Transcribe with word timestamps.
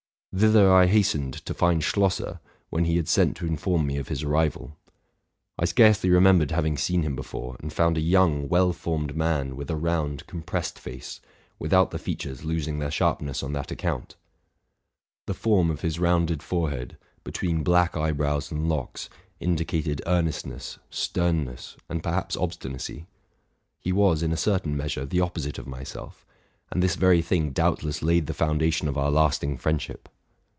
Thither 0.33 0.71
I 0.71 0.87
hastened 0.87 1.33
to 1.45 1.53
find 1.53 1.83
Schlosser, 1.83 2.39
when 2.69 2.85
he 2.85 2.95
had 2.95 3.09
sent 3.09 3.35
to 3.35 3.45
inform 3.45 3.85
me 3.85 3.97
of 3.97 4.07
his 4.07 4.23
arrival. 4.23 4.77
I 5.59 5.65
scarely 5.65 6.09
remembered 6.09 6.51
having 6.51 6.77
seen 6.77 7.03
him 7.03 7.17
before, 7.17 7.57
and 7.61 7.73
found 7.73 7.97
a 7.97 8.01
young, 8.01 8.47
well 8.47 8.71
formed 8.71 9.13
man, 9.17 9.57
with 9.57 9.69
a 9.69 9.75
round, 9.75 10.25
compressed 10.27 10.79
face, 10.79 11.19
without 11.59 11.91
the 11.91 11.99
features 11.99 12.45
losing 12.45 12.79
their 12.79 12.89
sharpness 12.89 13.43
on 13.43 13.51
that 13.51 13.71
account. 13.71 14.15
The 15.27 15.33
form 15.33 15.69
of 15.69 15.81
his 15.81 15.99
rounded 15.99 16.41
forehead, 16.41 16.95
between 17.25 17.61
black 17.61 17.97
eyebrows 17.97 18.53
and 18.53 18.69
locks, 18.69 19.09
indi 19.41 19.65
cated 19.65 19.99
earnestness, 20.07 20.79
sternness, 20.89 21.75
and 21.89 22.01
perhaps 22.01 22.37
obstinacy. 22.37 23.05
He 23.81 23.91
was, 23.91 24.23
in 24.23 24.31
a 24.31 24.37
certain 24.37 24.77
measure, 24.77 25.05
the 25.05 25.19
opposite 25.19 25.57
of 25.57 25.67
myself; 25.67 26.25
and 26.71 26.81
this 26.81 26.95
very 26.95 27.21
thing 27.21 27.49
doubtless 27.51 28.01
laid 28.01 28.27
the 28.27 28.33
foundation 28.33 28.87
of 28.87 28.97
our 28.97 29.11
lasting 29.11 29.57
friend 29.57 29.81
ship. 29.81 30.07